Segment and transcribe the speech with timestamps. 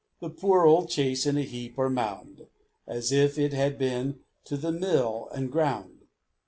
[0.19, 2.47] The poor old chaise in a heap or mound,
[2.87, 6.07] As if it had been to the mill and ground!